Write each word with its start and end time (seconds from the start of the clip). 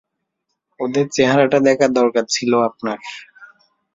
ওদের 0.79 1.05
চেহারাটা 1.11 1.59
দেখা 1.59 1.87
দরকার 1.91 2.25
ছিল 2.29 2.51
আপনার। 2.61 2.99